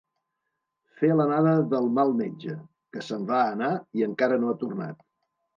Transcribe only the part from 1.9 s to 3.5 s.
mal metge: que se'n va